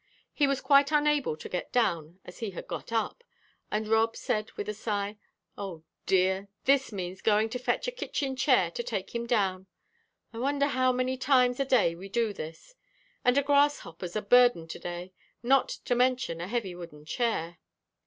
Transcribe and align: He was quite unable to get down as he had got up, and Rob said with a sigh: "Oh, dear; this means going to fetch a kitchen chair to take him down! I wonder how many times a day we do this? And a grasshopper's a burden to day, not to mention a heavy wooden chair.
He 0.33 0.47
was 0.47 0.61
quite 0.61 0.91
unable 0.91 1.37
to 1.37 1.47
get 1.47 1.71
down 1.71 2.19
as 2.25 2.39
he 2.39 2.49
had 2.49 2.67
got 2.67 2.91
up, 2.91 3.23
and 3.69 3.87
Rob 3.87 4.15
said 4.15 4.51
with 4.53 4.67
a 4.67 4.73
sigh: 4.73 5.19
"Oh, 5.59 5.83
dear; 6.07 6.47
this 6.65 6.91
means 6.91 7.21
going 7.21 7.49
to 7.49 7.59
fetch 7.59 7.87
a 7.87 7.91
kitchen 7.91 8.35
chair 8.35 8.71
to 8.71 8.81
take 8.81 9.13
him 9.13 9.27
down! 9.27 9.67
I 10.33 10.39
wonder 10.39 10.65
how 10.65 10.91
many 10.91 11.17
times 11.17 11.59
a 11.59 11.65
day 11.65 11.93
we 11.93 12.09
do 12.09 12.33
this? 12.33 12.73
And 13.23 13.37
a 13.37 13.43
grasshopper's 13.43 14.15
a 14.15 14.23
burden 14.23 14.67
to 14.69 14.79
day, 14.79 15.13
not 15.43 15.69
to 15.69 15.93
mention 15.93 16.41
a 16.41 16.47
heavy 16.47 16.73
wooden 16.73 17.05
chair. 17.05 17.59